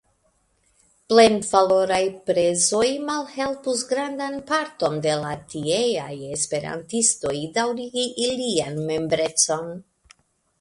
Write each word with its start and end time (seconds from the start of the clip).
Plenvaloraj 1.11 1.99
prezoj 2.29 2.87
malhelpus 3.09 3.83
grandan 3.91 4.39
parton 4.53 4.97
de 5.07 5.13
la 5.25 5.35
tieaj 5.53 6.09
Esperantistoj 6.37 7.35
daŭrigi 7.59 8.09
ilian 8.31 8.83
membrecon. 8.91 9.73